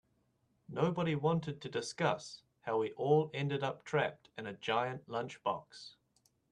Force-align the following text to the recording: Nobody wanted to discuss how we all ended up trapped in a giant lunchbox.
Nobody 0.67 1.13
wanted 1.13 1.61
to 1.61 1.69
discuss 1.69 2.41
how 2.61 2.79
we 2.79 2.91
all 2.93 3.29
ended 3.35 3.61
up 3.63 3.85
trapped 3.85 4.29
in 4.35 4.47
a 4.47 4.53
giant 4.57 5.07
lunchbox. 5.07 5.93